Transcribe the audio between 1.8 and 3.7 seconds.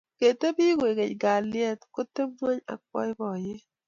koteb ngwony ak boiboiyet